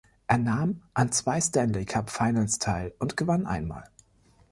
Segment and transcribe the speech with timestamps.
[0.25, 3.87] Er nahm an zwei Stanley-Cup-Finals teil und gewann einmal.